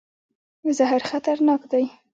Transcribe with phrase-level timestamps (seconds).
[0.77, 1.85] زهر خطرناک دی.